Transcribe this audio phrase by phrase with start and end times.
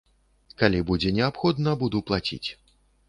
[0.61, 2.45] Калі будзе неабходна, буду плаціць.